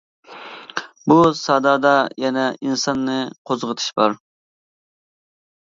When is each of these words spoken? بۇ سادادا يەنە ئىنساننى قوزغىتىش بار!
بۇ 1.11 1.17
سادادا 1.41 1.91
يەنە 2.25 2.45
ئىنساننى 2.63 3.21
قوزغىتىش 3.51 3.93
بار! 4.01 4.17